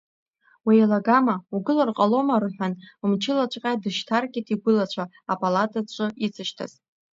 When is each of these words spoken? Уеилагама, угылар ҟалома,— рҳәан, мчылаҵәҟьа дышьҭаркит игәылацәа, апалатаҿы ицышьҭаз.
Уеилагама, 0.65 1.35
угылар 1.55 1.89
ҟалома,— 1.97 2.37
рҳәан, 2.43 2.73
мчылаҵәҟьа 3.09 3.81
дышьҭаркит 3.81 4.47
игәылацәа, 4.53 5.03
апалатаҿы 5.31 6.05
ицышьҭаз. 6.25 6.71